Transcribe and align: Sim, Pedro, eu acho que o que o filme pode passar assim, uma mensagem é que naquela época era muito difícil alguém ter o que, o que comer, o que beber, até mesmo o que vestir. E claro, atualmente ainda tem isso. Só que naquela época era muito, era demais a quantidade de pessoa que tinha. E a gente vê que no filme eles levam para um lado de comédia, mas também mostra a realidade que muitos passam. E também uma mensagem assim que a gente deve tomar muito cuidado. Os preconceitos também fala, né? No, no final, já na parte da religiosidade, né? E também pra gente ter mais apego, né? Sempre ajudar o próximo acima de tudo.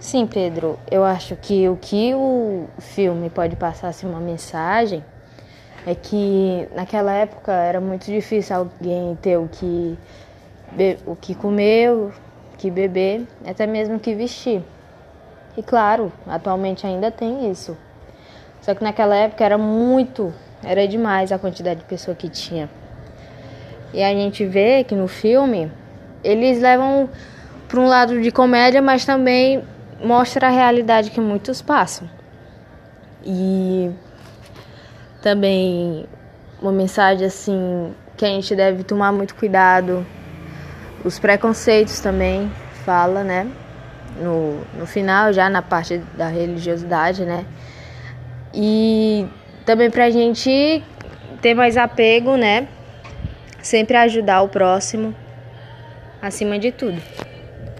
Sim, 0.00 0.28
Pedro, 0.28 0.78
eu 0.88 1.02
acho 1.02 1.34
que 1.34 1.68
o 1.68 1.76
que 1.76 2.14
o 2.14 2.68
filme 2.78 3.28
pode 3.28 3.56
passar 3.56 3.88
assim, 3.88 4.06
uma 4.06 4.20
mensagem 4.20 5.04
é 5.84 5.92
que 5.92 6.68
naquela 6.72 7.12
época 7.12 7.50
era 7.50 7.80
muito 7.80 8.06
difícil 8.06 8.54
alguém 8.54 9.18
ter 9.20 9.36
o 9.36 9.48
que, 9.48 9.98
o 11.04 11.16
que 11.16 11.34
comer, 11.34 11.90
o 11.90 12.12
que 12.56 12.70
beber, 12.70 13.26
até 13.44 13.66
mesmo 13.66 13.96
o 13.96 13.98
que 13.98 14.14
vestir. 14.14 14.62
E 15.56 15.64
claro, 15.64 16.12
atualmente 16.28 16.86
ainda 16.86 17.10
tem 17.10 17.50
isso. 17.50 17.76
Só 18.60 18.76
que 18.76 18.84
naquela 18.84 19.16
época 19.16 19.44
era 19.44 19.58
muito, 19.58 20.32
era 20.62 20.86
demais 20.86 21.32
a 21.32 21.40
quantidade 21.40 21.80
de 21.80 21.86
pessoa 21.86 22.14
que 22.14 22.28
tinha. 22.28 22.70
E 23.92 24.00
a 24.00 24.10
gente 24.10 24.46
vê 24.46 24.84
que 24.84 24.94
no 24.94 25.08
filme 25.08 25.72
eles 26.22 26.60
levam 26.60 27.10
para 27.66 27.80
um 27.80 27.88
lado 27.88 28.22
de 28.22 28.30
comédia, 28.30 28.80
mas 28.80 29.04
também 29.04 29.64
mostra 30.02 30.48
a 30.48 30.50
realidade 30.50 31.10
que 31.10 31.20
muitos 31.20 31.60
passam. 31.62 32.08
E 33.24 33.90
também 35.22 36.06
uma 36.60 36.72
mensagem 36.72 37.26
assim 37.26 37.92
que 38.16 38.24
a 38.24 38.28
gente 38.28 38.54
deve 38.54 38.82
tomar 38.82 39.12
muito 39.12 39.34
cuidado. 39.34 40.06
Os 41.04 41.18
preconceitos 41.18 42.00
também 42.00 42.50
fala, 42.84 43.22
né? 43.22 43.46
No, 44.20 44.60
no 44.76 44.86
final, 44.86 45.32
já 45.32 45.48
na 45.48 45.62
parte 45.62 45.98
da 46.16 46.26
religiosidade, 46.26 47.24
né? 47.24 47.44
E 48.52 49.26
também 49.64 49.90
pra 49.90 50.10
gente 50.10 50.82
ter 51.40 51.54
mais 51.54 51.76
apego, 51.76 52.36
né? 52.36 52.66
Sempre 53.62 53.96
ajudar 53.96 54.42
o 54.42 54.48
próximo 54.48 55.14
acima 56.20 56.58
de 56.58 56.72
tudo. 56.72 57.00